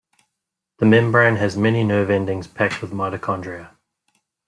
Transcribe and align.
The 0.79 0.87
membrane 0.87 1.35
has 1.35 1.55
many 1.55 1.83
nerve 1.83 2.09
endings 2.09 2.47
packed 2.47 2.81
with 2.81 2.89
mitochondria. 2.89 3.75